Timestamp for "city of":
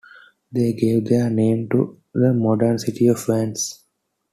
2.79-3.23